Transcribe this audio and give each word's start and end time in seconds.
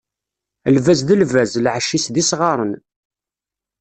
Lbaz 0.75 0.99
d 1.07 1.09
lbaz, 1.21 1.51
lɛac-is 1.65 2.05
d 2.13 2.15
isɣaṛen. 2.21 2.73